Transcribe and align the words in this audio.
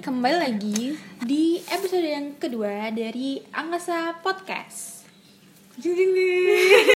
kembali 0.00 0.38
lagi 0.40 0.96
di 1.20 1.60
episode 1.68 2.08
yang 2.08 2.32
kedua 2.40 2.88
dari 2.88 3.44
Angkasa 3.52 4.24
Podcast. 4.24 5.04
Jing 5.76 5.92
jing 5.92 6.10
jing. 6.16 6.96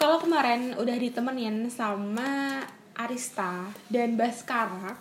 Kalau 0.00 0.24
kemarin 0.24 0.72
udah 0.80 0.96
ditemenin 0.96 1.68
sama 1.68 2.64
Arista 2.96 3.76
dan 3.92 4.16
Baskara, 4.16 4.96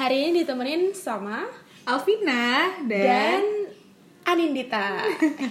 hari 0.00 0.32
ini 0.32 0.48
ditemenin 0.48 0.96
sama 0.96 1.44
Alvina 1.84 2.80
dan 2.88 3.44
dan, 3.44 3.63
Anindita. 4.34 4.98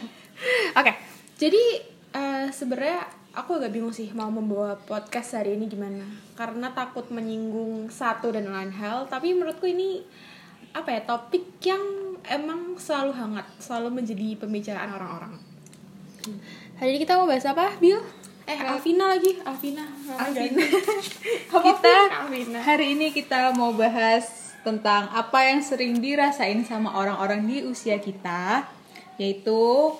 Oke, 0.80 0.92
jadi 1.40 1.64
eh, 2.12 2.48
sebenarnya 2.52 3.08
aku 3.32 3.56
agak 3.56 3.72
bingung 3.72 3.96
sih 3.96 4.12
mau 4.12 4.28
membawa 4.28 4.76
podcast 4.76 5.40
hari 5.40 5.56
ini 5.56 5.72
gimana, 5.72 6.04
karena 6.36 6.76
takut 6.76 7.08
menyinggung 7.08 7.88
satu 7.88 8.36
dan 8.36 8.52
lain 8.52 8.76
hal. 8.76 9.08
Tapi 9.08 9.32
menurutku 9.32 9.72
ini 9.72 10.04
apa 10.76 11.00
ya 11.00 11.02
topik 11.08 11.64
yang 11.64 11.80
emang 12.28 12.76
selalu 12.76 13.16
hangat, 13.16 13.48
selalu 13.64 14.04
menjadi 14.04 14.36
pembicaraan 14.36 14.92
orang-orang. 14.92 15.34
Hari 16.76 16.90
ini 16.92 17.00
kita 17.00 17.16
mau 17.16 17.28
bahas 17.28 17.48
apa, 17.48 17.72
Bill? 17.80 18.04
Eh, 18.44 18.60
Alvina 18.60 19.16
lagi, 19.16 19.40
Alvina. 19.48 19.88
Alvina. 20.20 20.60
Apa 21.48 21.60
kita 21.72 21.96
Alvina? 22.28 22.60
hari 22.60 23.00
ini 23.00 23.16
kita 23.16 23.56
mau 23.56 23.72
bahas 23.72 24.43
tentang 24.64 25.12
apa 25.12 25.52
yang 25.52 25.60
sering 25.60 26.00
dirasain 26.00 26.64
sama 26.64 26.96
orang-orang 26.96 27.44
di 27.44 27.68
usia 27.68 28.00
kita, 28.00 28.64
yaitu 29.20 29.92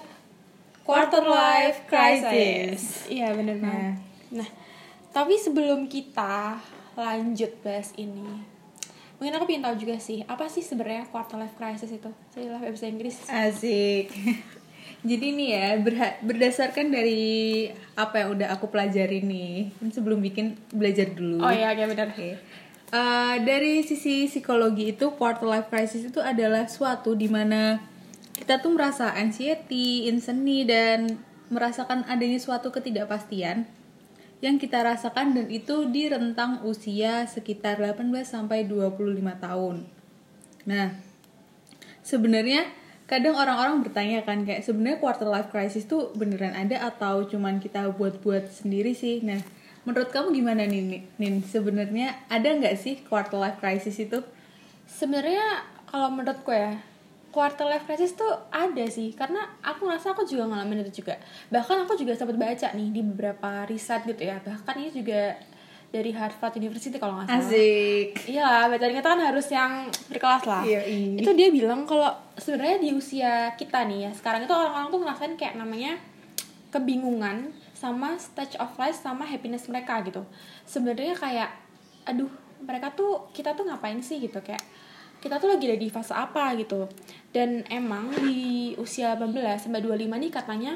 quarter 0.88 1.24
life 1.24 1.84
crisis. 1.88 3.08
Iya 3.12 3.36
bener 3.36 3.60
banget. 3.60 4.00
Nah, 4.32 4.50
tapi 5.12 5.36
sebelum 5.36 5.92
kita 5.92 6.58
lanjut 6.96 7.52
bahas 7.60 7.92
ini, 8.00 8.44
mungkin 9.20 9.34
aku 9.36 9.46
pengen 9.46 9.64
tahu 9.68 9.76
juga 9.84 10.00
sih, 10.00 10.24
apa 10.26 10.48
sih 10.48 10.64
sebenarnya 10.64 11.12
quarter 11.12 11.36
life 11.40 11.56
crisis 11.60 11.92
itu? 11.92 12.10
Saya 12.32 12.58
bahasa 12.60 12.88
Inggris. 12.88 13.20
Asik. 13.28 14.10
Jadi 15.04 15.36
nih 15.36 15.50
ya, 15.52 15.68
berdasarkan 16.24 16.88
dari 16.88 17.68
apa 18.00 18.24
yang 18.24 18.40
udah 18.40 18.56
aku 18.56 18.72
pelajari 18.72 19.20
nih, 19.20 19.76
sebelum 19.92 20.24
bikin 20.24 20.56
belajar 20.72 21.12
dulu. 21.12 21.44
Oh 21.44 21.52
iya, 21.52 21.76
iya 21.76 21.92
benar. 21.92 22.16
Oke. 22.16 22.40
Eh, 22.94 23.38
dari 23.42 23.82
sisi 23.82 24.30
psikologi 24.30 24.94
itu 24.94 25.18
quarter 25.18 25.50
life 25.50 25.74
crisis 25.74 26.06
itu 26.14 26.22
adalah 26.22 26.70
suatu 26.70 27.18
di 27.18 27.26
mana 27.26 27.82
kita 28.38 28.62
tuh 28.62 28.70
merasa 28.70 29.10
anxiety, 29.18 30.06
insomnia 30.06 30.62
dan 30.70 31.18
merasakan 31.50 32.06
adanya 32.06 32.38
suatu 32.38 32.70
ketidakpastian 32.70 33.66
yang 34.46 34.62
kita 34.62 34.86
rasakan 34.86 35.34
dan 35.34 35.50
itu 35.50 35.90
di 35.90 36.06
rentang 36.06 36.62
usia 36.70 37.26
sekitar 37.26 37.82
18 37.82 38.14
sampai 38.30 38.70
25 38.70 39.42
tahun. 39.42 39.90
Nah, 40.70 40.94
sebenarnya 42.06 42.70
kadang 43.10 43.34
orang-orang 43.34 43.82
bertanya 43.82 44.22
kan 44.22 44.46
kayak 44.46 44.62
sebenarnya 44.62 45.02
quarter 45.02 45.26
life 45.26 45.50
crisis 45.50 45.90
tuh 45.90 46.14
beneran 46.14 46.54
ada 46.54 46.86
atau 46.94 47.26
cuman 47.26 47.58
kita 47.58 47.90
buat-buat 47.98 48.54
sendiri 48.54 48.94
sih. 48.94 49.26
Nah, 49.26 49.42
menurut 49.84 50.10
kamu 50.12 50.32
gimana 50.32 50.64
nih 50.64 50.82
Nin? 50.84 51.04
Nin? 51.20 51.36
Sebenarnya 51.44 52.16
ada 52.32 52.48
nggak 52.48 52.76
sih 52.80 53.04
quarter 53.08 53.40
life 53.40 53.60
crisis 53.60 54.00
itu? 54.00 54.24
Sebenarnya 54.88 55.64
kalau 55.88 56.10
menurutku 56.12 56.52
ya, 56.52 56.80
quarter 57.34 57.66
life 57.66 57.86
crisis 57.90 58.14
tuh 58.14 58.30
ada 58.54 58.86
sih, 58.88 59.12
karena 59.18 59.44
aku 59.66 59.90
ngerasa 59.90 60.14
aku 60.14 60.24
juga 60.24 60.48
ngalamin 60.50 60.86
itu 60.88 61.04
juga. 61.04 61.20
Bahkan 61.50 61.90
aku 61.90 61.98
juga 61.98 62.14
sempat 62.14 62.38
baca 62.38 62.68
nih 62.74 62.90
di 62.94 63.02
beberapa 63.02 63.66
riset 63.66 64.06
gitu 64.06 64.24
ya. 64.24 64.40
Bahkan 64.40 64.76
ini 64.80 64.92
juga 64.94 65.36
dari 65.94 66.10
Harvard 66.10 66.58
University 66.58 66.98
kalau 66.98 67.22
nggak 67.22 67.30
salah. 67.30 67.46
Asik. 67.46 68.10
Iya, 68.26 68.66
bacaan 68.66 68.94
kita 68.98 69.08
kan 69.14 69.22
harus 69.22 69.48
yang 69.54 69.72
berkelas 70.10 70.44
lah. 70.50 70.66
Iya, 70.66 70.82
iya. 70.90 71.22
Itu 71.22 71.38
dia 71.38 71.54
bilang 71.54 71.86
kalau 71.86 72.10
sebenarnya 72.34 72.82
di 72.82 72.90
usia 72.98 73.54
kita 73.54 73.86
nih 73.86 74.10
ya, 74.10 74.12
sekarang 74.18 74.50
itu 74.50 74.54
orang-orang 74.54 74.90
tuh 74.90 75.00
ngerasain 75.06 75.34
kayak 75.38 75.54
namanya 75.54 76.02
kebingungan 76.74 77.54
sama 77.84 78.16
stage 78.16 78.56
of 78.64 78.72
life 78.80 78.96
sama 78.96 79.28
happiness 79.28 79.68
mereka 79.68 80.00
gitu. 80.08 80.24
Sebenarnya 80.64 81.20
kayak 81.20 81.52
aduh, 82.08 82.32
mereka 82.64 82.96
tuh 82.96 83.28
kita 83.36 83.52
tuh 83.52 83.68
ngapain 83.68 84.00
sih 84.00 84.24
gitu 84.24 84.40
kayak 84.40 84.64
kita 85.20 85.40
tuh 85.40 85.52
lagi 85.52 85.68
ada 85.68 85.76
di 85.76 85.92
fase 85.92 86.16
apa 86.16 86.56
gitu. 86.56 86.88
Dan 87.36 87.68
emang 87.68 88.16
di 88.24 88.72
usia 88.80 89.20
18 89.20 89.68
sampai 89.68 89.84
25 89.84 90.08
nih 90.08 90.32
katanya 90.32 90.74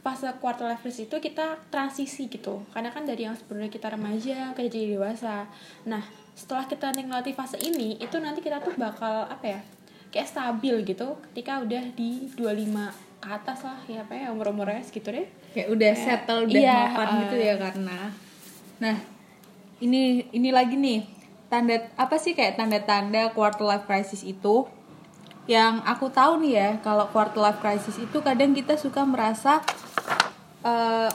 fase 0.00 0.28
quarter 0.40 0.64
life 0.64 0.80
crisis 0.80 1.06
itu 1.08 1.16
kita 1.20 1.60
transisi 1.68 2.24
gitu 2.32 2.64
karena 2.72 2.88
kan 2.88 3.04
dari 3.04 3.28
yang 3.28 3.36
sebelumnya 3.36 3.68
kita 3.68 3.92
remaja 3.92 4.56
kita 4.56 4.68
jadi 4.72 4.96
dewasa 4.96 5.44
nah 5.84 6.00
setelah 6.32 6.64
kita 6.64 6.88
nikmati 6.96 7.36
fase 7.36 7.60
ini 7.60 8.00
itu 8.00 8.16
nanti 8.16 8.40
kita 8.40 8.64
tuh 8.64 8.72
bakal 8.80 9.28
apa 9.28 9.44
ya 9.44 9.60
kayak 10.08 10.28
stabil 10.28 10.74
gitu 10.88 11.20
ketika 11.30 11.60
udah 11.60 11.84
di 11.92 12.32
25 12.32 13.09
ke 13.20 13.28
atas 13.28 13.62
lah 13.62 13.76
ya 13.84 14.00
apa 14.00 14.16
ya 14.16 14.32
umur 14.32 14.50
umurnya 14.50 14.80
segitu 14.80 15.12
deh 15.12 15.28
Kayak 15.50 15.68
udah 15.74 15.92
settle, 15.98 16.40
udah 16.46 16.62
iya, 16.62 16.78
mapan 16.94 17.08
uh, 17.10 17.16
gitu 17.26 17.36
ya 17.42 17.54
karena. 17.58 17.98
Nah, 18.78 18.96
ini 19.82 20.30
ini 20.30 20.48
lagi 20.54 20.78
nih 20.78 21.02
tanda 21.50 21.90
apa 21.98 22.16
sih 22.22 22.38
kayak 22.38 22.54
tanda-tanda 22.54 23.34
quarter 23.34 23.66
life 23.66 23.82
crisis 23.90 24.22
itu? 24.22 24.70
Yang 25.50 25.82
aku 25.82 26.06
tahu 26.14 26.46
nih 26.46 26.52
ya, 26.54 26.68
kalau 26.86 27.10
quarter 27.10 27.42
life 27.42 27.58
crisis 27.58 27.98
itu 27.98 28.14
kadang 28.22 28.54
kita 28.54 28.78
suka 28.78 29.02
merasa 29.02 29.58
eh, 30.62 31.10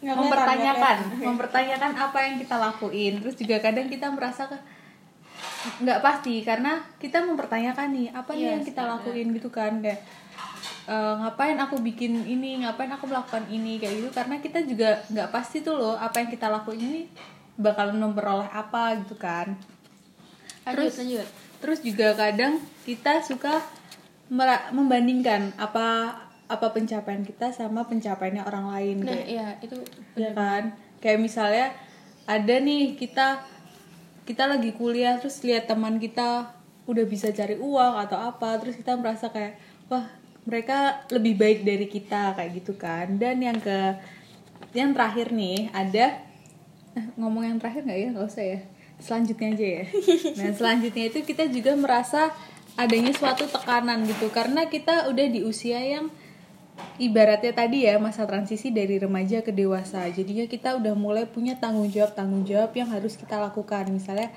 Nggak 0.00 0.16
mempertanyakan, 0.16 0.96
kelihatan, 1.06 1.28
mempertanyakan 1.30 1.92
apa 1.94 2.18
yang 2.26 2.34
kita 2.42 2.56
lakuin. 2.58 3.12
Terus 3.22 3.36
juga 3.38 3.56
kadang 3.62 3.86
kita 3.86 4.10
merasa 4.10 4.50
nggak 5.60 6.00
pasti 6.02 6.40
karena 6.42 6.82
kita 6.98 7.20
mempertanyakan 7.24 7.88
nih 7.92 8.06
apa 8.16 8.32
nih 8.32 8.42
Yes, 8.42 8.52
yang 8.52 8.62
kita 8.64 8.82
lakuin 8.84 9.28
gitu 9.36 9.52
kan 9.52 9.84
kayak 9.84 10.00
eh, 10.86 11.14
ngapain 11.20 11.58
aku 11.58 11.80
bikin 11.80 12.24
ini, 12.24 12.62
ngapain 12.64 12.88
aku 12.92 13.08
melakukan 13.10 13.44
ini 13.50 13.76
kayak 13.76 14.04
gitu. 14.04 14.08
Karena 14.14 14.36
kita 14.40 14.64
juga 14.64 15.02
nggak 15.10 15.28
pasti 15.34 15.60
tuh 15.60 15.76
loh 15.76 15.94
apa 15.96 16.22
yang 16.22 16.30
kita 16.32 16.46
lakuin 16.48 16.80
ini 16.80 17.02
bakalan 17.60 18.00
memperoleh 18.00 18.48
apa 18.48 18.96
gitu 19.04 19.16
kan. 19.20 19.52
lanjut 20.64 20.92
Terus- 20.92 20.98
lanjut. 21.00 21.28
Terus 21.60 21.78
juga 21.84 22.16
kadang 22.16 22.56
kita 22.88 23.20
suka 23.20 23.60
membandingkan 24.72 25.52
apa 25.60 26.16
apa 26.50 26.66
pencapaian 26.74 27.22
kita 27.22 27.54
sama 27.54 27.86
pencapaiannya 27.86 28.42
orang 28.42 28.66
lain 28.74 28.96
nah 29.06 29.14
kayak 29.14 29.26
iya 29.26 29.48
itu 29.62 29.76
ya 30.18 30.30
kan? 30.34 30.74
Kayak 30.98 31.18
misalnya 31.22 31.66
ada 32.26 32.56
nih 32.58 32.94
kita 32.98 33.42
kita 34.26 34.46
lagi 34.46 34.70
kuliah 34.74 35.18
terus 35.18 35.42
lihat 35.42 35.66
teman 35.66 35.98
kita 35.98 36.54
udah 36.86 37.04
bisa 37.06 37.30
cari 37.30 37.58
uang 37.58 37.94
atau 38.06 38.18
apa 38.18 38.58
terus 38.62 38.78
kita 38.78 38.94
merasa 38.98 39.30
kayak 39.30 39.58
wah 39.90 40.06
mereka 40.44 41.04
lebih 41.12 41.36
baik 41.36 41.58
dari 41.64 41.86
kita 41.86 42.36
kayak 42.36 42.50
gitu 42.60 42.72
kan. 42.76 43.16
Dan 43.20 43.40
yang 43.44 43.58
ke 43.60 43.96
yang 44.72 44.94
terakhir 44.94 45.34
nih 45.34 45.68
ada 45.74 46.20
eh, 46.96 47.06
ngomong 47.18 47.44
yang 47.44 47.58
terakhir 47.60 47.84
nggak 47.84 47.98
ya? 47.98 48.08
Nggak 48.12 48.26
usah 48.28 48.44
ya. 48.44 48.60
Selanjutnya 49.00 49.48
aja 49.56 49.66
ya. 49.80 49.84
Nah 50.38 50.50
selanjutnya 50.52 51.04
itu 51.08 51.18
kita 51.24 51.44
juga 51.48 51.72
merasa 51.76 52.32
adanya 52.76 53.12
suatu 53.16 53.48
tekanan 53.48 54.04
gitu. 54.08 54.28
Karena 54.32 54.68
kita 54.68 55.08
udah 55.08 55.26
di 55.28 55.40
usia 55.44 55.80
yang 55.80 56.12
ibaratnya 56.96 57.52
tadi 57.52 57.84
ya 57.84 58.00
masa 58.00 58.24
transisi 58.24 58.72
dari 58.72 58.96
remaja 59.00 59.44
ke 59.44 59.52
dewasa. 59.52 60.08
Jadinya 60.08 60.48
kita 60.48 60.76
udah 60.76 60.96
mulai 60.96 61.24
punya 61.28 61.56
tanggung 61.56 61.88
jawab 61.92 62.16
tanggung 62.16 62.44
jawab 62.48 62.72
yang 62.76 62.88
harus 62.92 63.16
kita 63.16 63.36
lakukan. 63.40 63.88
Misalnya 63.92 64.32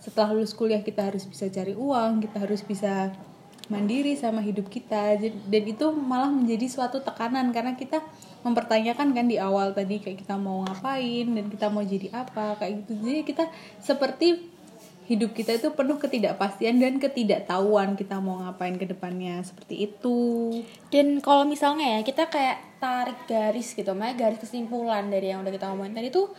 setelah 0.00 0.32
lulus 0.32 0.56
kuliah 0.56 0.80
kita 0.80 1.12
harus 1.12 1.28
bisa 1.28 1.46
cari 1.52 1.76
uang 1.76 2.24
kita 2.24 2.40
harus 2.40 2.64
bisa 2.64 3.12
mandiri 3.70 4.18
sama 4.18 4.42
hidup 4.42 4.66
kita. 4.68 5.16
Dan 5.22 5.62
itu 5.64 5.88
malah 5.94 6.28
menjadi 6.28 6.66
suatu 6.66 7.00
tekanan 7.00 7.54
karena 7.54 7.78
kita 7.78 8.02
mempertanyakan 8.42 9.14
kan 9.14 9.26
di 9.30 9.38
awal 9.38 9.72
tadi 9.72 10.02
kayak 10.02 10.26
kita 10.26 10.34
mau 10.36 10.66
ngapain 10.66 11.30
dan 11.30 11.46
kita 11.46 11.66
mau 11.70 11.86
jadi 11.86 12.10
apa 12.10 12.58
kayak 12.58 12.84
gitu. 12.84 12.92
Jadi 13.00 13.20
kita 13.22 13.44
seperti 13.78 14.50
hidup 15.10 15.34
kita 15.34 15.58
itu 15.58 15.74
penuh 15.74 15.98
ketidakpastian 15.98 16.78
dan 16.78 17.02
ketidaktahuan 17.02 17.98
kita 17.98 18.22
mau 18.22 18.42
ngapain 18.42 18.78
ke 18.78 18.86
depannya. 18.86 19.42
Seperti 19.42 19.86
itu. 19.86 20.18
Dan 20.90 21.22
kalau 21.22 21.46
misalnya 21.46 21.98
ya 21.98 22.00
kita 22.02 22.26
kayak 22.26 22.82
tarik 22.82 23.18
garis 23.30 23.74
gitu, 23.74 23.90
makanya 23.94 24.26
garis 24.26 24.38
kesimpulan 24.42 25.06
dari 25.10 25.30
yang 25.30 25.46
udah 25.46 25.52
kita 25.54 25.66
ngomongin 25.70 25.94
tadi 25.94 26.08
tuh 26.10 26.30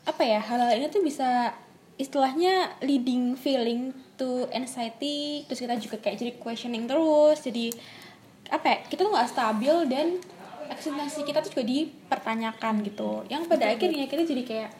apa 0.00 0.22
ya 0.24 0.40
hal-hal 0.40 0.72
ini 0.80 0.88
tuh 0.88 1.04
bisa 1.04 1.52
istilahnya 2.00 2.80
leading 2.80 3.36
feeling 3.36 3.92
to 4.16 4.48
anxiety, 4.56 5.44
terus 5.44 5.60
kita 5.60 5.76
juga 5.76 6.00
kayak 6.00 6.16
jadi 6.16 6.32
questioning 6.40 6.88
terus, 6.88 7.44
jadi 7.44 7.68
apa 8.50 8.66
ya 8.66 8.76
kita 8.88 9.06
tuh 9.06 9.12
nggak 9.12 9.30
stabil 9.30 9.76
dan 9.86 10.18
eksistensi 10.72 11.20
kita 11.22 11.44
tuh 11.44 11.52
juga 11.52 11.64
dipertanyakan 11.68 12.74
gitu. 12.88 13.22
Yang 13.28 13.42
pada 13.52 13.68
akhirnya 13.68 14.08
kita 14.08 14.22
jadi 14.24 14.42
kayak 14.42 14.70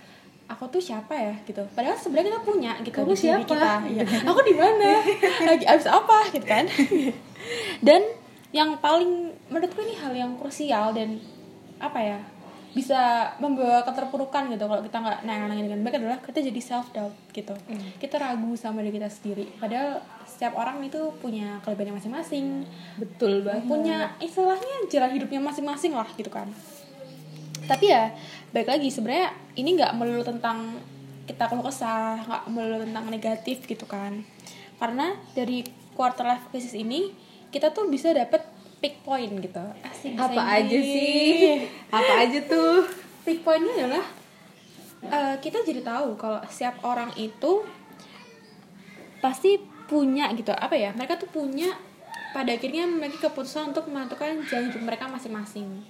aku 0.51 0.67
tuh 0.67 0.83
siapa 0.83 1.15
ya 1.15 1.35
gitu. 1.47 1.63
Padahal 1.77 1.95
sebenarnya 1.95 2.35
kita 2.35 2.41
punya 2.43 2.73
gitu 2.83 2.97
Kamu 3.05 3.15
diri 3.15 3.23
siapa? 3.23 3.47
kita. 3.47 3.73
Iya. 3.87 4.05
Aku 4.27 4.41
di 4.43 4.55
mana? 4.59 4.91
Lagi 5.51 5.65
abis 5.69 5.87
apa 5.87 6.19
gitu 6.35 6.47
kan? 6.47 6.65
Dan 7.87 8.03
yang 8.51 8.79
paling 8.83 9.31
menurutku 9.47 9.79
ini 9.87 9.95
hal 9.95 10.11
yang 10.11 10.35
krusial 10.35 10.91
dan 10.91 11.23
apa 11.79 11.99
ya 12.03 12.19
bisa 12.71 13.35
membawa 13.43 13.83
keterpurukan 13.83 14.47
gitu 14.55 14.71
kalau 14.71 14.79
kita 14.79 15.03
nggak 15.03 15.19
nangani 15.27 15.67
dengan 15.67 15.83
baik 15.83 15.99
adalah 15.99 16.19
kita 16.23 16.39
jadi 16.39 16.61
self 16.63 16.95
doubt 16.95 17.11
gitu 17.35 17.51
kita 17.99 18.15
ragu 18.15 18.55
sama 18.55 18.87
diri 18.87 18.95
kita 18.95 19.11
sendiri. 19.11 19.51
Padahal 19.59 19.99
setiap 20.23 20.55
orang 20.55 20.79
itu 20.87 21.11
punya 21.19 21.59
kelebihannya 21.67 21.99
masing-masing. 21.99 22.63
Betul 22.97 23.43
banget. 23.43 23.67
Punya 23.67 23.99
istilahnya 24.23 24.87
jalan 24.87 25.11
hidupnya 25.19 25.41
masing-masing 25.43 25.93
lah 25.99 26.07
gitu 26.15 26.31
kan. 26.31 26.47
Tapi 27.67 27.91
ya 27.91 28.15
baik 28.55 28.71
lagi 28.71 28.89
sebenarnya 28.91 29.35
ini 29.59 29.75
nggak 29.79 29.95
melulu 29.99 30.23
tentang 30.23 30.79
kita 31.27 31.47
keluh 31.47 31.67
kesah 31.67 32.23
nggak 32.27 32.43
melulu 32.51 32.87
tentang 32.87 33.05
negatif 33.11 33.67
gitu 33.67 33.85
kan. 33.91 34.23
Karena 34.79 35.19
dari 35.35 35.67
quarter 35.99 36.25
life 36.25 36.49
crisis 36.55 36.73
ini 36.79 37.11
kita 37.51 37.75
tuh 37.75 37.91
bisa 37.91 38.15
dapet 38.15 38.47
pick 38.81 39.05
point 39.05 39.29
gitu. 39.29 39.65
Asik, 39.85 40.17
apa 40.17 40.41
ini. 40.41 40.57
aja 40.57 40.79
sih? 40.81 41.45
Apa 41.93 42.13
aja 42.25 42.39
tuh? 42.49 42.89
Pick 43.23 43.45
pointnya 43.45 43.85
adalah 43.85 44.05
eh, 45.05 45.35
kita 45.45 45.61
jadi 45.61 45.85
tahu 45.85 46.17
kalau 46.17 46.41
setiap 46.49 46.81
orang 46.83 47.13
itu 47.21 47.63
pasti 49.21 49.61
punya 49.87 50.33
gitu. 50.33 50.51
Apa 50.57 50.73
ya? 50.75 50.97
Mereka 50.97 51.21
tuh 51.21 51.29
punya 51.29 51.77
pada 52.33 52.57
akhirnya 52.57 52.89
memiliki 52.89 53.21
keputusan 53.21 53.77
untuk 53.77 53.91
menentukan 53.93 54.41
jalan 54.49 54.73
hidup 54.73 54.83
mereka 54.83 55.05
masing-masing. 55.13 55.85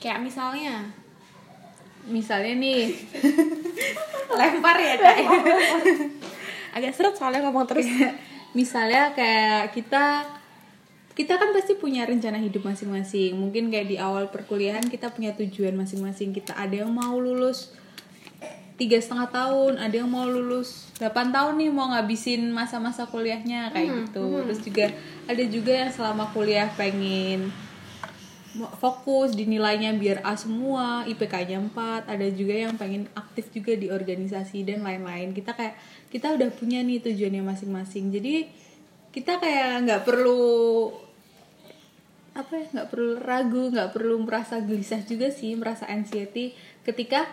Kayak 0.00 0.24
misalnya 0.24 0.88
misalnya 2.04 2.52
nih 2.56 2.94
lempar 4.38 4.76
ya 4.80 4.94
kak. 4.96 5.16
Agak 6.74 6.92
seret 6.96 7.14
soalnya 7.14 7.44
ngomong 7.46 7.68
terus. 7.68 7.86
Misalnya 8.54 9.10
kayak 9.18 9.74
kita 9.74 10.22
kita 11.14 11.38
kan 11.38 11.54
pasti 11.54 11.78
punya 11.78 12.02
rencana 12.02 12.42
hidup 12.42 12.66
masing-masing. 12.66 13.38
Mungkin 13.38 13.70
kayak 13.70 13.86
di 13.86 13.96
awal 13.98 14.28
perkuliahan 14.34 14.86
kita 14.90 15.14
punya 15.14 15.30
tujuan 15.38 15.78
masing-masing. 15.78 16.34
Kita 16.34 16.58
ada 16.58 16.84
yang 16.84 16.90
mau 16.90 17.14
lulus 17.18 17.70
tiga 18.74 18.98
setengah 18.98 19.30
tahun 19.30 19.78
ada 19.78 20.02
yang 20.02 20.10
mau 20.10 20.26
lulus 20.26 20.90
8 20.98 21.30
tahun 21.30 21.54
nih 21.62 21.70
mau 21.70 21.94
ngabisin 21.94 22.50
masa-masa 22.50 23.06
kuliahnya 23.06 23.70
kayak 23.70 24.10
gitu. 24.10 24.42
terus 24.42 24.60
juga 24.66 24.90
ada 25.30 25.44
juga 25.46 25.72
yang 25.86 25.90
selama 25.94 26.26
kuliah 26.34 26.66
pengen 26.74 27.54
fokus 28.78 29.34
di 29.34 29.50
nilainya 29.50 29.94
biar 29.98 30.22
A 30.22 30.38
semua 30.38 31.02
IPK-nya 31.06 31.58
4 31.74 32.06
ada 32.06 32.26
juga 32.34 32.54
yang 32.54 32.74
pengen 32.78 33.10
aktif 33.14 33.50
juga 33.50 33.74
di 33.74 33.90
organisasi 33.90 34.62
dan 34.62 34.86
lain-lain. 34.86 35.34
Kita 35.34 35.54
kayak 35.58 35.74
kita 36.10 36.38
udah 36.38 36.50
punya 36.54 36.78
nih 36.82 37.02
tujuannya 37.02 37.42
masing-masing. 37.42 38.14
Jadi 38.14 38.46
kita 39.14 39.38
kayak 39.38 39.86
nggak 39.86 40.02
perlu 40.02 40.90
apa 42.34 42.50
ya 42.58 42.66
nggak 42.66 42.88
perlu 42.90 43.12
ragu 43.22 43.70
nggak 43.70 43.94
perlu 43.94 44.18
merasa 44.26 44.58
gelisah 44.58 45.06
juga 45.06 45.30
sih 45.30 45.54
merasa 45.54 45.86
anxiety 45.86 46.50
ketika 46.82 47.30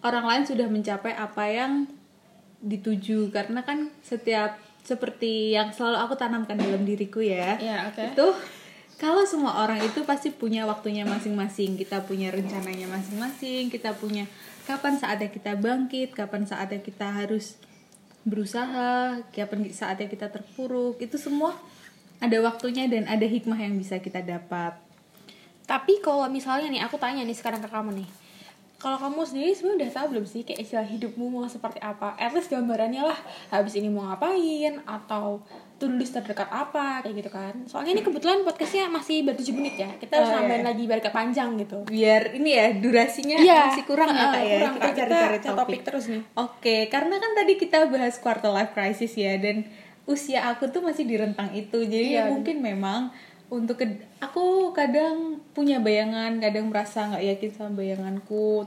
orang 0.00 0.24
lain 0.24 0.44
sudah 0.48 0.66
mencapai 0.68 1.12
apa 1.12 1.44
yang 1.48 1.72
dituju. 2.60 3.32
Karena 3.32 3.64
kan 3.64 3.88
setiap 4.04 4.56
seperti 4.80 5.52
yang 5.52 5.72
selalu 5.76 5.96
aku 6.08 6.14
tanamkan 6.16 6.56
dalam 6.56 6.88
diriku 6.88 7.20
ya 7.20 7.60
ya 7.60 7.92
oke. 7.92 8.00
itu 8.16 8.26
kalau 8.96 9.24
semua 9.24 9.64
orang 9.64 9.80
itu 9.80 10.04
pasti 10.04 10.32
punya 10.32 10.64
waktunya 10.68 11.04
masing-masing. 11.04 11.76
Kita 11.76 12.04
punya 12.04 12.32
rencananya 12.32 12.88
masing-masing 12.88 13.68
kita 13.72 13.96
punya 13.96 14.28
kapan 14.68 14.96
saatnya 14.96 15.32
kita 15.32 15.56
bangkit 15.56 16.12
kapan 16.12 16.44
saatnya 16.44 16.80
kita 16.84 17.08
harus 17.08 17.56
berusaha 18.24 19.20
kapan 19.32 19.72
saatnya 19.72 20.06
kita 20.06 20.28
terpuruk 20.28 21.00
itu 21.00 21.16
semua 21.16 21.56
ada 22.20 22.36
waktunya 22.44 22.84
dan 22.84 23.08
ada 23.08 23.24
hikmah 23.24 23.56
yang 23.56 23.80
bisa 23.80 23.96
kita 23.96 24.20
dapat. 24.20 24.76
Tapi 25.64 26.04
kalau 26.04 26.28
misalnya 26.28 26.68
nih 26.68 26.82
aku 26.84 27.00
tanya 27.00 27.24
nih 27.24 27.36
sekarang 27.36 27.64
ke 27.64 27.70
kamu 27.70 28.04
nih 28.04 28.08
kalau 28.80 28.96
kamu 28.98 29.20
sendiri 29.22 29.52
sebenarnya 29.52 29.78
udah 29.78 29.92
tahu 29.92 30.06
belum 30.10 30.24
sih 30.24 30.40
kayak 30.40 30.60
istilah 30.60 30.82
hidupmu 30.84 31.28
mau 31.28 31.44
seperti 31.44 31.78
apa? 31.78 32.16
At 32.16 32.32
least 32.32 32.48
gambarannya 32.48 33.04
lah 33.04 33.18
habis 33.50 33.76
ini 33.76 33.86
mau 33.86 34.08
ngapain 34.08 34.80
atau 34.82 35.44
to-do 35.76 35.96
list 35.96 36.12
terdekat 36.12 36.44
apa 36.46 37.00
kayak 37.00 37.14
gitu 37.14 37.30
kan. 37.30 37.54
Soalnya 37.64 37.92
ini 37.94 38.02
kebetulan 38.02 38.40
podcastnya 38.40 38.88
masih 38.88 39.20
baru 39.22 39.36
7 39.38 39.52
menit 39.52 39.74
ya. 39.76 39.88
Kita 39.94 40.12
harus 40.14 40.26
Oh, 40.26 40.32
iya. 40.32 40.40
nambahin 40.42 40.64
lagi 40.66 40.82
biar 40.84 41.00
ke 41.00 41.10
panjang 41.10 41.50
gitu. 41.56 41.78
biar 41.86 42.22
ini 42.34 42.50
ya 42.50 42.66
durasinya 42.74 43.36
Iya, 43.38 43.60
masih 43.70 43.84
kurang 43.84 44.08
ya 44.08 44.24
kak 44.26 44.40
ya 44.40 44.56
kurang, 44.58 44.74
kita 44.74 44.88
cari-cari 44.94 45.38
topik. 45.38 45.56
topik 45.56 45.80
terus 45.82 46.04
nih. 46.06 46.22
Oke, 46.34 46.76
karena 46.86 47.14
kan 47.16 47.30
tadi 47.34 47.52
kita 47.54 47.78
bahas 47.86 48.16
quarter 48.16 48.48
life 48.50 48.72
crisis 48.72 49.12
ya 49.14 49.36
dan 49.36 49.68
usia 50.04 50.42
aku 50.46 50.66
tuh 50.66 50.80
masih 50.80 51.04
di 51.04 51.14
rentang 51.14 51.52
itu. 51.52 51.80
Jadi 51.80 52.12
Iya. 52.12 52.24
ya 52.26 52.30
mungkin 52.30 52.60
memang 52.60 53.12
untuk 53.50 53.82
ke- 53.82 54.06
aku 54.22 54.70
kadang 54.70 55.42
punya 55.50 55.82
bayangan, 55.82 56.38
kadang 56.38 56.70
merasa 56.70 57.10
nggak 57.10 57.24
yakin 57.34 57.50
sama 57.50 57.70
bayanganku. 57.82 58.64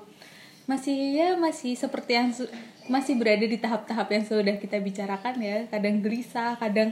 Masih 0.68 1.16
ya 1.16 1.30
masih 1.40 1.76
seperti 1.76 2.20
yang 2.20 2.30
masih 2.92 3.16
berada 3.16 3.48
di 3.48 3.56
tahap-tahap 3.56 4.08
yang 4.12 4.24
sudah 4.28 4.56
kita 4.60 4.80
bicarakan 4.84 5.40
ya. 5.40 5.58
Kadang 5.72 6.04
gelisah, 6.04 6.60
kadang 6.60 6.92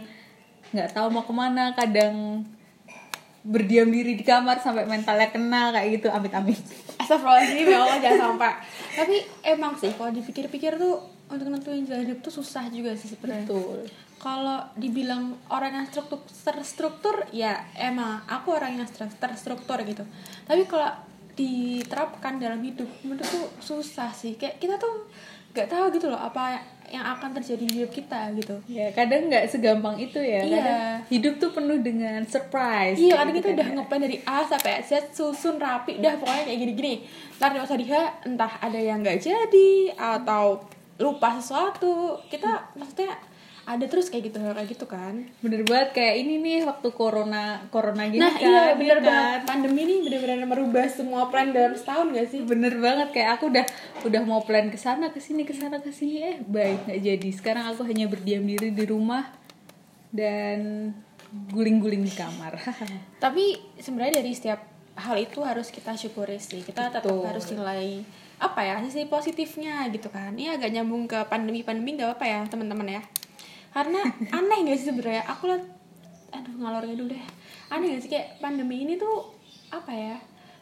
nggak 0.71 0.95
tahu 0.95 1.07
mau 1.11 1.27
ke 1.27 1.33
mana, 1.35 1.75
kadang 1.75 2.47
berdiam 3.41 3.89
diri 3.89 4.13
di 4.15 4.23
kamar 4.23 4.61
sampai 4.61 4.85
mentalnya 4.85 5.33
kena 5.33 5.73
kayak 5.75 5.87
gitu 5.99 6.07
amit-amit. 6.13 6.61
Astagfirullahaladzim 7.01 7.67
ya 7.67 7.77
Allah 7.81 7.97
jangan 7.99 8.19
sampai. 8.31 8.53
Tapi 8.95 9.15
emang 9.43 9.73
sih 9.75 9.91
kalau 9.97 10.13
dipikir-pikir 10.13 10.77
tuh 10.77 11.01
untuk 11.27 11.47
nentuin 11.49 11.83
jalan 11.83 12.05
hidup 12.05 12.19
tuh 12.21 12.33
susah 12.39 12.69
juga 12.69 12.93
sih 12.95 13.11
sebenarnya. 13.11 13.49
Betul. 13.49 13.89
Kalau 14.21 14.61
dibilang 14.77 15.33
orang 15.49 15.81
yang 15.81 15.85
struktur 15.89 16.21
terstruktur 16.45 17.25
ya 17.33 17.57
emang 17.73 18.21
aku 18.29 18.53
orang 18.53 18.77
yang 18.77 18.85
ter- 18.85 19.17
terstruktur 19.17 19.81
gitu 19.81 20.05
tapi 20.45 20.69
kalau 20.69 20.93
diterapkan 21.33 22.37
dalam 22.37 22.61
hidup 22.61 22.85
menurut 23.01 23.25
tuh 23.25 23.49
susah 23.57 24.13
sih 24.13 24.37
kayak 24.37 24.61
kita 24.61 24.77
tuh 24.77 25.09
nggak 25.51 25.67
tahu 25.67 25.89
gitu 25.97 26.13
loh 26.13 26.21
apa 26.21 26.61
yang 26.91 27.07
akan 27.07 27.31
terjadi 27.39 27.63
di 27.65 27.75
hidup 27.81 27.91
kita 27.91 28.29
gitu 28.35 28.55
Ya 28.67 28.91
kadang 28.91 29.31
nggak 29.31 29.47
segampang 29.47 29.95
itu 29.95 30.19
ya. 30.19 30.43
Iya. 30.43 30.59
Kadang 30.59 30.83
hidup 31.07 31.33
tuh 31.39 31.49
penuh 31.55 31.79
dengan 31.79 32.19
surprise. 32.27 32.99
Iya, 32.99 33.15
kadang 33.15 33.31
gitu 33.31 33.47
kita 33.47 33.47
kan 33.47 33.55
udah 33.55 33.67
ya. 33.67 33.75
ngeplan 33.79 34.01
dari 34.03 34.17
A 34.27 34.37
sampai 34.43 34.83
Z 34.83 34.91
susun 35.15 35.55
rapi, 35.55 36.03
dah 36.03 36.19
pokoknya 36.19 36.51
kayak 36.51 36.59
gini-gini. 36.59 36.93
Ntar 37.39 37.55
di 37.55 37.59
masa 37.63 37.79
di 37.79 37.87
H, 37.87 37.95
entah 38.27 38.51
ada 38.59 38.75
yang 38.75 38.99
nggak 38.99 39.23
jadi 39.23 39.71
atau 39.95 40.59
lupa 40.99 41.39
sesuatu. 41.39 42.19
Kita 42.27 42.75
maksudnya 42.75 43.15
ada 43.71 43.85
terus 43.87 44.11
kayak 44.11 44.27
gitu 44.27 44.37
kayak 44.43 44.67
gitu 44.67 44.85
kan. 44.85 45.23
Bener 45.39 45.63
banget 45.63 45.95
kayak 45.95 46.15
ini 46.19 46.43
nih 46.43 46.57
waktu 46.67 46.91
corona 46.91 47.63
corona 47.71 48.03
gini 48.11 48.19
Nah 48.19 48.35
kan. 48.35 48.43
iya 48.43 48.61
ya 48.71 48.73
bener 48.75 48.99
kan? 48.99 49.07
banget 49.07 49.41
Pandemi 49.47 49.79
ini 49.87 49.95
bener-bener 50.03 50.43
merubah 50.43 50.85
semua 50.91 51.31
plan 51.31 51.55
dalam 51.55 51.71
setahun 51.71 52.11
gak 52.11 52.27
sih? 52.27 52.43
Bener 52.43 52.75
banget 52.77 53.15
kayak 53.15 53.39
aku 53.39 53.49
udah 53.49 53.65
udah 54.03 54.21
mau 54.27 54.43
plan 54.43 54.67
ke 54.67 54.75
sana 54.75 55.09
ke 55.15 55.23
sini 55.23 55.47
ke 55.47 55.55
sana 55.55 55.79
ke 55.79 55.89
sini 55.89 56.19
eh 56.19 56.37
baik 56.43 56.91
nggak 56.91 56.99
jadi. 56.99 57.29
Sekarang 57.31 57.65
aku 57.71 57.87
hanya 57.87 58.11
berdiam 58.11 58.43
diri 58.43 58.75
di 58.75 58.83
rumah 58.83 59.31
dan 60.11 60.91
guling-guling 61.55 62.03
di 62.03 62.11
kamar. 62.11 62.59
Tapi 63.23 63.55
sebenarnya 63.79 64.19
dari 64.19 64.35
setiap 64.35 64.59
hal 64.99 65.15
itu 65.15 65.39
harus 65.39 65.71
kita 65.71 65.95
syukuri 65.95 66.35
sih 66.35 66.59
Kita 66.67 66.91
tetap 66.91 67.07
Betul. 67.07 67.23
harus 67.23 67.45
nilai 67.55 68.03
apa 68.41 68.65
ya 68.65 68.81
sisi 68.81 69.05
positifnya 69.05 69.85
gitu 69.93 70.09
kan 70.09 70.33
ini 70.33 70.49
agak 70.49 70.73
nyambung 70.73 71.05
ke 71.05 71.29
pandemi 71.29 71.61
pandemi 71.61 71.93
gak 71.93 72.17
apa 72.17 72.25
ya 72.25 72.39
teman-teman 72.49 72.97
ya 72.97 73.01
karena 73.71 73.99
aneh 74.31 74.57
gak 74.67 74.77
sih 74.79 74.87
sebenarnya? 74.91 75.23
Aku 75.31 75.47
liat 75.47 75.63
aduh 76.31 76.55
ngalornya 76.59 76.95
dulu 76.95 77.15
deh. 77.15 77.25
Aneh 77.71 77.97
gak 77.97 78.01
sih? 78.05 78.11
Kayak 78.11 78.39
pandemi 78.43 78.83
ini 78.83 78.99
tuh 78.99 79.31
apa 79.71 79.91
ya? 79.91 80.17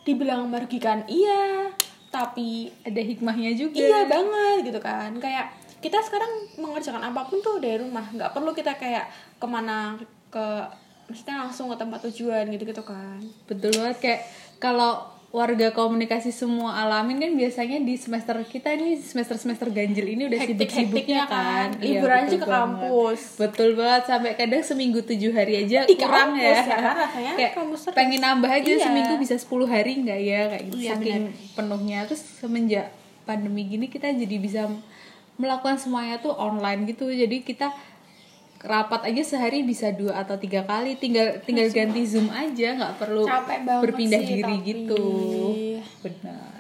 Dibilang 0.06 0.50
merugikan 0.50 1.06
iya. 1.10 1.74
Tapi 2.10 2.74
Ada 2.86 3.02
hikmahnya 3.02 3.54
juga. 3.54 3.78
Iya 3.78 4.10
banget 4.10 4.74
gitu 4.74 4.80
kan. 4.82 5.14
Kayak 5.18 5.54
kita 5.80 6.02
sekarang 6.02 6.30
mengerjakan 6.58 7.04
apa 7.06 7.26
pun 7.30 7.42
tuh 7.42 7.62
dari 7.62 7.82
rumah. 7.82 8.06
Nggak 8.10 8.34
perlu 8.34 8.54
kita 8.54 8.78
kayak 8.78 9.10
ke 9.38 9.48
mana 9.50 9.98
ke 10.30 10.46
Maksudnya 11.10 11.42
langsung 11.42 11.74
ke 11.74 11.78
tempat 11.82 12.06
tujuan 12.06 12.46
gitu-gitu 12.54 12.86
kan. 12.86 13.18
Betul 13.50 13.74
banget. 13.74 13.98
Kayak 13.98 14.22
kalau 14.62 15.10
warga 15.30 15.70
komunikasi 15.70 16.34
semua 16.34 16.74
alamin 16.76 17.22
kan 17.22 17.32
biasanya 17.32 17.78
di 17.80 17.94
semester 17.96 18.34
kita 18.44 18.74
ini 18.74 18.98
semester 18.98 19.38
semester 19.38 19.70
ganjil 19.70 20.10
ini 20.10 20.26
udah 20.26 20.36
Hektik-hektiknya 20.36 20.74
sibuk-sibuknya 20.90 21.22
kan, 21.24 21.70
kan. 21.70 21.70
Liburan 21.78 22.18
Iya, 22.18 22.26
aja 22.26 22.26
betul 22.26 22.40
ke 22.40 22.48
banget. 22.48 22.58
kampus. 22.82 23.22
betul 23.38 23.70
banget 23.74 24.04
sampai 24.08 24.32
kadang 24.34 24.64
seminggu 24.64 25.00
tujuh 25.00 25.30
hari 25.30 25.54
aja 25.60 25.80
Di 25.86 25.96
kurang 25.96 26.34
kampus 26.34 26.42
ya, 26.42 26.58
ya 26.58 26.78
kan, 26.82 26.96
rasanya 26.98 27.32
kayak 27.36 27.52
pengen 27.94 28.20
nambah 28.20 28.50
aja 28.50 28.70
Iya. 28.72 28.82
seminggu 28.84 29.14
bisa 29.16 29.36
10 29.38 29.46
hari 29.68 29.92
nggak 30.02 30.20
ya 30.20 30.42
kayak 30.50 30.64
gitu 30.66 30.78
Iya, 30.80 30.92
saking 30.92 31.22
penuhnya 31.54 32.00
terus 32.04 32.22
semenjak 32.26 32.88
pandemi 33.24 33.62
gini 33.64 33.86
kita 33.86 34.10
jadi 34.10 34.36
bisa 34.36 34.66
melakukan 35.36 35.78
semuanya 35.78 36.18
tuh 36.18 36.34
online 36.34 36.84
gitu 36.84 37.06
jadi 37.06 37.38
kita 37.40 37.70
rapat 38.60 39.08
aja 39.08 39.24
sehari 39.24 39.64
bisa 39.64 39.92
dua 39.96 40.20
atau 40.24 40.36
tiga 40.36 40.68
kali. 40.68 41.00
Tinggal 41.00 41.44
tinggal 41.44 41.68
ganti 41.72 42.04
zoom 42.04 42.28
aja 42.32 42.76
nggak 42.76 42.94
perlu 43.00 43.24
berpindah 43.84 44.22
sih, 44.22 44.30
diri 44.40 44.56
tapi. 44.60 44.68
gitu. 44.68 45.06
Benar. 46.04 46.60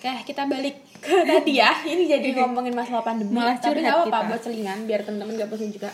Oke 0.00 0.12
kita 0.24 0.48
balik 0.48 0.76
ke 1.00 1.16
tadi 1.24 1.60
ya. 1.60 1.72
Ini 1.92 2.04
jadi 2.08 2.28
ngomongin 2.40 2.72
masalah 2.72 3.04
pandemi 3.04 3.36
Malah 3.36 3.56
Tapi 3.56 3.80
curhat 3.80 3.84
gak 3.84 3.96
apa-apa 4.08 4.28
buat 4.32 4.40
selingan 4.44 4.78
Biar 4.88 5.00
temen-temen 5.04 5.36
gak 5.36 5.48
bosan 5.52 5.72
juga. 5.72 5.92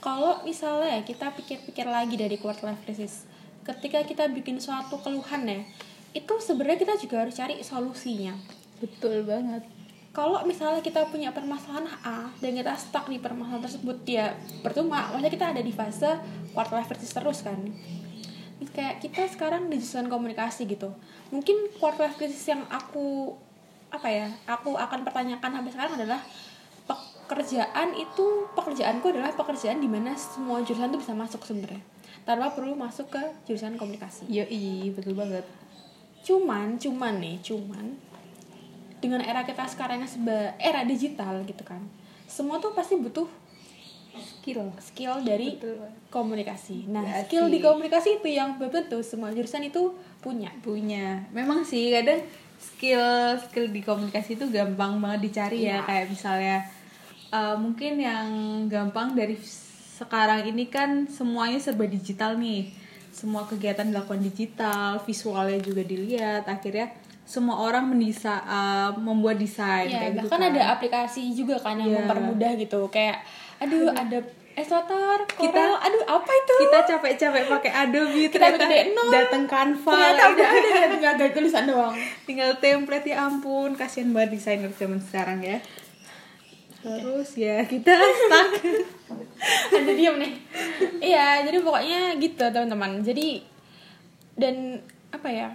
Kalau 0.00 0.40
misalnya 0.48 1.04
kita 1.04 1.28
pikir-pikir 1.36 1.84
lagi 1.84 2.16
dari 2.16 2.40
quarter 2.40 2.72
life 2.72 2.80
crisis 2.88 3.28
ketika 3.60 4.00
kita 4.08 4.24
bikin 4.32 4.56
suatu 4.56 4.96
keluhan 5.04 5.44
ya 5.44 5.60
itu 6.16 6.32
sebenarnya 6.40 6.80
kita 6.80 6.94
juga 6.96 7.22
harus 7.22 7.36
cari 7.36 7.60
solusinya. 7.60 8.32
Betul 8.80 9.28
banget 9.28 9.79
kalau 10.10 10.42
misalnya 10.42 10.82
kita 10.82 11.06
punya 11.06 11.30
permasalahan 11.30 11.86
A 12.02 12.34
dan 12.42 12.50
kita 12.50 12.74
stuck 12.74 13.06
di 13.06 13.22
permasalahan 13.22 13.62
tersebut 13.62 14.02
ya 14.10 14.34
percuma. 14.58 15.06
Maksudnya 15.14 15.30
kita 15.30 15.46
ada 15.54 15.62
di 15.62 15.70
fase 15.70 16.18
quarter 16.50 16.82
life 16.82 16.90
crisis 16.90 17.14
terus 17.14 17.46
kan. 17.46 17.58
Kayak 18.74 18.98
kita 18.98 19.30
sekarang 19.30 19.70
di 19.70 19.78
jurusan 19.78 20.10
komunikasi 20.10 20.66
gitu. 20.66 20.90
Mungkin 21.30 21.78
quarter 21.78 22.10
life 22.10 22.18
crisis 22.18 22.42
yang 22.50 22.66
aku 22.66 23.38
apa 23.90 24.06
ya 24.06 24.30
aku 24.46 24.74
akan 24.78 25.02
pertanyakan 25.06 25.50
sampai 25.62 25.72
sekarang 25.74 25.94
adalah 25.98 26.20
pekerjaan 26.86 27.94
itu 27.94 28.50
pekerjaanku 28.58 29.14
adalah 29.14 29.30
pekerjaan 29.34 29.78
di 29.78 29.86
mana 29.86 30.18
semua 30.18 30.58
jurusan 30.66 30.90
itu 30.90 31.06
bisa 31.06 31.14
masuk 31.14 31.46
sebenarnya. 31.46 31.82
Tanpa 32.26 32.50
perlu 32.50 32.74
masuk 32.74 33.14
ke 33.14 33.22
jurusan 33.46 33.78
komunikasi. 33.78 34.26
Yoi, 34.26 34.90
betul 34.90 35.14
banget. 35.14 35.46
Cuman 36.26 36.82
cuman 36.82 37.22
nih 37.22 37.38
cuman 37.46 38.09
dengan 39.00 39.20
era 39.20 39.42
kita 39.42 39.64
sekarang 39.66 40.04
seba 40.04 40.52
era 40.56 40.84
digital 40.84 41.40
gitu 41.42 41.60
kan 41.62 41.80
semua 42.24 42.56
tuh 42.56 42.70
pasti 42.70 42.94
butuh 42.94 43.26
skill 44.20 44.68
skill 44.78 45.14
dari 45.20 45.54
Betul. 45.54 45.80
komunikasi 46.08 46.86
nah 46.86 47.00
Ya 47.00 47.24
skill 47.24 47.46
sih. 47.46 47.52
di 47.52 47.58
komunikasi 47.60 48.08
itu 48.18 48.28
yang 48.28 48.56
belum 48.56 48.70
tentu 48.70 48.98
semua 49.00 49.30
jurusan 49.30 49.62
itu 49.62 49.92
punya 50.18 50.50
punya 50.60 51.24
memang 51.30 51.62
sih 51.62 51.88
kadang 51.88 52.20
skill 52.56 53.00
skill 53.40 53.66
di 53.68 53.80
komunikasi 53.80 54.34
itu 54.34 54.44
gampang 54.48 54.98
banget 54.98 55.20
dicari 55.24 55.64
Iya. 55.64 55.80
ya 55.80 55.86
kayak 55.86 56.06
misalnya 56.08 56.56
uh, 57.30 57.56
mungkin 57.56 57.96
yang 57.96 58.26
gampang 58.66 59.14
dari 59.14 59.38
sekarang 59.96 60.44
ini 60.44 60.66
kan 60.66 61.06
semuanya 61.06 61.56
serba 61.56 61.84
digital 61.84 62.34
nih 62.34 62.72
semua 63.10 63.44
kegiatan 63.44 63.84
dilakukan 63.84 64.20
digital 64.20 64.98
visualnya 64.98 65.58
juga 65.58 65.82
dilihat 65.82 66.44
akhirnya 66.46 66.88
semua 67.30 67.56
orang 67.60 67.86
mendisa 67.86 68.42
uh, 68.42 68.90
membuat 68.92 69.38
desain 69.38 69.86
ya 69.86 70.02
kayak 70.02 70.12
gitu 70.12 70.26
bahkan 70.26 70.40
kan. 70.40 70.50
ada 70.50 70.62
aplikasi 70.74 71.30
juga 71.30 71.54
kan 71.56 71.78
yang 71.78 71.86
Iya. 71.88 71.98
mempermudah 72.02 72.52
gitu 72.56 72.90
kayak 72.90 73.22
aduh 73.56 73.86
ada 73.88 74.18
Esotar, 74.50 75.24
Kita- 75.30 75.78
aduh 75.78 76.02
apa 76.10 76.26
itu? 76.28 76.54
kita 76.60 76.78
capek-capek 76.84 77.44
pakai 77.48 77.70
Adobe 77.72 78.26
Kita 78.26 78.50
ternyata 78.50 78.66
datang 79.08 79.46
Canva 79.46 79.94
Ternyata 79.94 80.20
lagi. 80.20 80.34
udah 80.34 80.48
ada 80.50 80.86
tinggal 80.90 81.12
ada 81.14 81.26
tulisan 81.30 81.64
doang. 81.64 81.94
tinggal 82.28 82.50
template 82.58 83.06
ya 83.06 83.16
ampun 83.22 83.72
kasihan 83.72 84.10
banget 84.10 84.34
desainer 84.34 84.68
zaman 84.72 84.98
sekarang 84.98 85.38
ya 85.40 85.62
terus 86.76 87.36
ya 87.36 87.60
kita 87.62 87.92
stuck 87.92 88.50
ada 89.76 89.92
diam 89.92 90.16
nih 90.16 90.32
iya 90.98 91.44
jadi 91.44 91.60
pokoknya 91.60 92.16
gitu 92.16 92.40
teman-teman 92.42 93.00
jadi 93.00 93.44
dan 94.34 94.80
apa 95.10 95.28
ya 95.28 95.48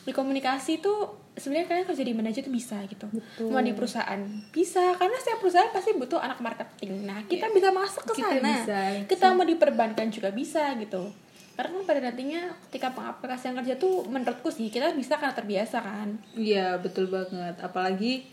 di 0.00 0.10
komunikasi 0.10 0.80
tuh 0.80 1.19
sebenarnya 1.40 1.66
kalian 1.66 1.86
kerja 1.86 2.02
di 2.02 2.12
mana 2.12 2.28
aja 2.28 2.40
tuh 2.40 2.52
bisa 2.52 2.76
gitu. 2.84 3.08
Betul. 3.08 3.48
mau 3.48 3.58
di 3.58 3.72
perusahaan 3.72 4.20
bisa 4.50 4.92
karena 4.94 5.16
setiap 5.16 5.38
perusahaan 5.38 5.70
pasti 5.70 5.90
butuh 5.92 6.20
anak 6.20 6.38
marketing. 6.38 7.02
Nah 7.02 7.24
kita 7.24 7.48
bisa 7.48 7.72
masuk 7.72 8.04
ke 8.06 8.12
Kita 8.14 8.28
sana. 8.30 8.44
bisa, 8.44 8.78
kita 9.08 9.26
mau 9.32 9.42
di 9.42 9.56
perbankan 9.56 10.06
juga 10.06 10.28
bisa 10.28 10.76
gitu. 10.76 11.08
Karena 11.50 11.76
pada 11.82 12.00
nantinya 12.02 12.40
ketika 12.64 12.88
pengaplikasian 12.90 13.52
kerja 13.54 13.74
tuh 13.74 14.04
menurutku 14.04 14.48
sih 14.48 14.68
kita 14.68 14.92
bisa 14.92 15.16
karena 15.16 15.32
terbiasa 15.32 15.80
kan. 15.80 16.08
Iya 16.32 16.76
betul 16.76 17.08
banget. 17.08 17.56
Apalagi 17.58 18.24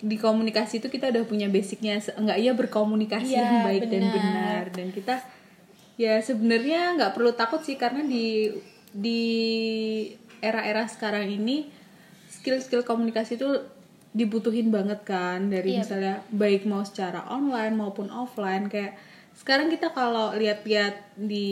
di 0.00 0.16
komunikasi 0.16 0.78
itu 0.78 0.88
kita 0.88 1.08
udah 1.08 1.24
punya 1.24 1.46
basicnya. 1.46 1.98
Enggak 2.14 2.38
iya 2.38 2.52
berkomunikasi 2.52 3.30
Iya, 3.30 3.42
yang 3.42 3.58
baik 3.64 3.82
dan 3.84 4.02
benar. 4.02 4.14
benar. 4.14 4.64
Dan 4.70 4.88
kita 4.90 5.14
ya 5.96 6.16
sebenarnya 6.18 6.96
nggak 6.96 7.12
perlu 7.12 7.34
takut 7.34 7.60
sih 7.60 7.74
karena 7.74 8.00
di 8.00 8.54
di 8.90 9.20
era-era 10.38 10.86
sekarang 10.86 11.28
ini 11.28 11.68
skill-skill 12.40 12.82
komunikasi 12.82 13.36
itu 13.36 13.60
dibutuhin 14.10 14.72
banget 14.72 15.04
kan 15.04 15.46
dari 15.46 15.76
Iya. 15.76 15.84
misalnya 15.84 16.14
baik 16.28 16.64
mau 16.64 16.82
secara 16.82 17.28
online 17.28 17.76
maupun 17.76 18.10
offline 18.10 18.66
kayak 18.66 18.96
sekarang 19.30 19.70
kita 19.70 19.88
kalau 19.90 20.34
lihat-lihat 20.34 21.16
di 21.16 21.48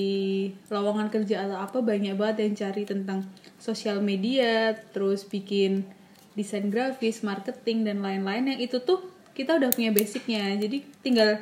lowongan 0.67 1.09
kerja 1.09 1.47
atau 1.47 1.57
apa 1.57 1.79
banyak 1.81 2.19
banget 2.19 2.37
yang 2.43 2.55
cari 2.59 2.83
tentang 2.83 3.23
sosial 3.57 4.03
media 4.03 4.75
terus 4.91 5.23
bikin 5.23 5.87
desain 6.35 6.67
grafis 6.69 7.23
marketing 7.23 7.85
dan 7.85 8.03
lain-lain 8.03 8.45
yang 8.49 8.61
itu 8.61 8.79
tuh 8.79 9.01
kita 9.33 9.55
udah 9.55 9.71
punya 9.71 9.95
basicnya 9.95 10.59
jadi 10.59 10.83
tinggal 11.01 11.39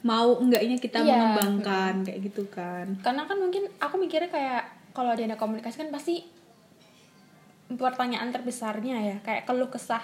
mau 0.00 0.36
enggaknya 0.36 0.76
kita 0.76 1.00
Iya. 1.00 1.12
mengembangkan 1.12 2.08
kayak 2.08 2.20
gitu 2.24 2.48
kan 2.48 2.96
karena 3.00 3.24
kan 3.24 3.36
mungkin 3.36 3.68
aku 3.76 4.00
mikirnya 4.00 4.28
kayak 4.28 4.64
kalau 4.96 5.12
ada 5.12 5.36
komunikasi 5.36 5.76
kan 5.78 5.90
pasti 5.92 6.24
pertanyaan 7.76 8.30
terbesarnya 8.30 8.96
ya. 9.00 9.16
Kayak 9.22 9.42
keluh 9.46 9.70
kesah 9.70 10.02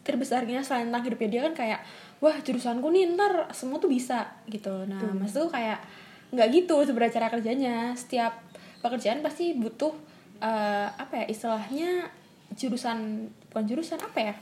terbesarnya 0.00 0.64
selain 0.64 0.88
tentang 0.88 1.04
hidupnya 1.04 1.28
dia 1.28 1.40
kan 1.44 1.54
kayak 1.54 1.80
wah 2.24 2.36
jurusanku 2.40 2.88
nih 2.88 3.12
ntar 3.16 3.52
semua 3.52 3.78
tuh 3.78 3.92
bisa 3.92 4.26
gitu. 4.48 4.88
Nah 4.88 5.00
maksudku 5.16 5.52
kayak 5.52 5.80
nggak 6.32 6.48
gitu 6.50 6.76
sebenarnya 6.84 7.16
cara 7.20 7.28
kerjanya. 7.28 7.76
Setiap 7.94 8.32
pekerjaan 8.80 9.20
pasti 9.20 9.52
butuh 9.56 9.92
eh, 10.40 10.88
apa 10.88 11.24
ya 11.24 11.26
istilahnya 11.28 11.90
jurusan 12.56 13.28
bukan 13.52 13.64
jurusan 13.68 14.00
apa 14.00 14.18
ya? 14.18 14.34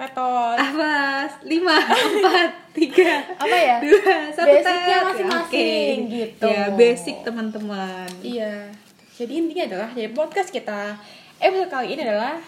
Petot. 0.00 0.56
Apa? 0.56 1.28
Lima 1.44 1.76
empat 2.08 2.72
tiga 2.72 3.20
apa 3.36 3.52
ya? 3.52 3.76
dua 3.84 4.32
satu 4.32 4.48
Basicnya 4.48 4.98
masing-masing, 5.04 5.96
Oke. 6.08 6.16
gitu. 6.16 6.48
ya 6.48 6.72
basic 6.72 7.16
teman-teman. 7.20 8.08
Iya. 8.24 8.72
Jadi 9.20 9.36
intinya 9.36 9.64
adalah 9.68 9.88
dari 9.92 10.08
podcast 10.08 10.48
kita 10.48 10.96
episode 11.36 11.68
kali 11.68 11.92
ini 11.92 12.08
adalah 12.08 12.40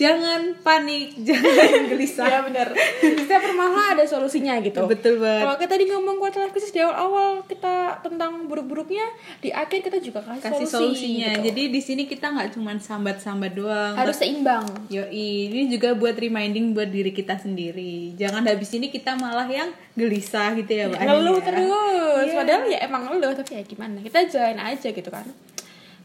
jangan 0.00 0.56
panik 0.64 1.12
jangan 1.28 1.92
gelisah 1.92 2.24
ya 2.24 2.40
benar. 2.40 2.72
Setiap 3.04 3.40
permasalahan 3.44 4.00
ada 4.00 4.04
solusinya 4.08 4.56
gitu. 4.64 4.80
betul 4.88 5.20
banget 5.20 5.44
Kalau 5.44 5.56
kita 5.60 5.70
tadi 5.76 5.84
ngomong 5.92 6.16
quarter 6.16 6.40
life 6.48 6.56
crisis 6.56 6.72
di 6.72 6.80
awal-awal 6.80 7.44
kita 7.44 8.00
tentang 8.00 8.48
buruk-buruknya, 8.48 9.12
di 9.44 9.52
akhir 9.52 9.84
kita 9.84 10.00
juga 10.00 10.24
kasih, 10.24 10.40
kasih 10.40 10.64
solusi, 10.64 10.72
solusinya 10.72 11.36
gitu. 11.36 11.52
jadi 11.52 11.62
di 11.68 11.80
sini 11.84 12.02
kita 12.08 12.32
nggak 12.32 12.48
cuman 12.56 12.80
sambat-sambat 12.80 13.52
doang 13.52 13.92
harus 13.92 14.16
seimbang. 14.16 14.64
Yoi, 14.88 15.52
ini 15.52 15.68
juga 15.68 15.92
buat 15.92 16.16
reminding 16.16 16.72
buat 16.72 16.88
diri 16.88 17.12
kita 17.12 17.36
sendiri. 17.36 18.16
Jangan 18.16 18.48
habis 18.48 18.72
ini 18.72 18.88
kita 18.88 19.20
malah 19.20 19.52
yang 19.52 19.68
gelisah 19.92 20.56
gitu 20.56 20.72
ya, 20.80 20.88
Mbak 20.88 20.96
Ngeluh 20.96 21.36
ya. 21.36 21.44
terus. 21.44 22.24
Iya. 22.24 22.36
Padahal 22.40 22.62
ya 22.72 22.78
emang 22.88 23.02
ngeluh 23.04 23.36
tapi 23.36 23.60
ya 23.60 23.62
gimana? 23.68 24.00
Kita 24.00 24.24
jalan 24.32 24.56
aja 24.64 24.88
gitu 24.96 25.12
kan. 25.12 25.28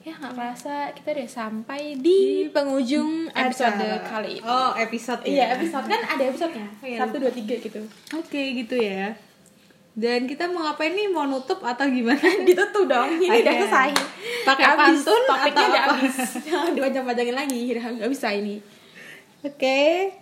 Ya 0.06 0.14
nggak 0.14 0.38
kerasa 0.38 0.94
kita 0.94 1.18
udah 1.18 1.26
sampai 1.28 1.98
di 1.98 2.46
penghujung 2.54 3.26
episode 3.34 3.74
Acara. 3.74 4.06
kali 4.06 4.38
ini. 4.38 4.46
Oh, 4.46 4.78
episode 4.78 5.26
Iya 5.26 5.34
ya. 5.34 5.46
episode 5.58 5.86
kan 5.90 6.02
ada 6.06 6.24
episodenya 6.24 6.70
Iya. 6.80 6.98
satu 7.02 7.16
dua 7.18 7.32
tiga 7.34 7.56
gitu. 7.58 7.82
Oke, 8.14 8.42
gitu 8.54 8.78
ya. 8.78 9.18
Dan 9.98 10.30
kita 10.30 10.46
mau 10.46 10.62
ngapain 10.62 10.94
nih? 10.94 11.10
Mau 11.10 11.26
nutup 11.26 11.58
atau 11.58 11.90
gimana? 11.90 12.22
ditutup 12.46 12.86
dong 12.86 13.18
ini 13.18 13.34
Oke. 13.34 13.42
udah 13.42 13.54
selesai 13.58 13.90
Pakai 14.46 14.66
pantun 14.78 15.22
topiknya 15.26 15.50
atau 15.58 15.66
udah 15.74 15.84
habis 15.90 16.16
jangan 16.46 16.72
dipanjang-panjangin 16.78 17.34
lagi 17.34 17.60
udah 17.74 17.86
nggak 17.98 18.12
bisa 18.14 18.28
ini 18.30 18.56
Oke. 19.42 20.14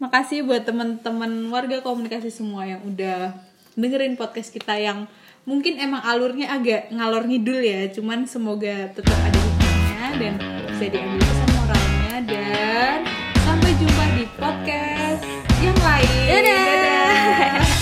Makasih 0.00 0.40
buat 0.42 0.64
teman-teman 0.64 1.52
warga 1.52 1.84
komunikasi 1.84 2.32
semua 2.32 2.64
yang 2.64 2.80
udah 2.80 3.36
dengerin 3.76 4.16
podcast 4.16 4.48
kita 4.48 4.72
yang 4.74 5.04
mungkin 5.42 5.78
emang 5.78 6.02
alurnya 6.06 6.54
agak 6.54 6.94
ngalor 6.94 7.26
ngidul 7.26 7.58
ya, 7.58 7.90
cuman 7.90 8.30
semoga 8.30 8.90
tetap 8.94 9.18
ada 9.18 9.38
hikmahnya 9.38 10.06
dan 10.22 10.34
bisa 10.70 10.84
diambil 10.86 11.22
pesan 11.22 11.48
moralnya 11.58 12.14
dan 12.30 12.98
sampai 13.42 13.70
jumpa 13.78 14.04
di 14.14 14.24
podcast 14.38 15.22
yang 15.62 15.78
lain. 15.82 16.26
Dadah. 16.30 17.81